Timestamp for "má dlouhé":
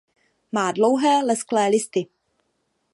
0.51-1.21